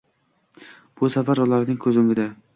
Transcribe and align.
Bu 1.01 1.11
safar 1.17 1.43
ularning 1.45 1.81
ko‘z 1.87 2.03
o‘ngida 2.05 2.29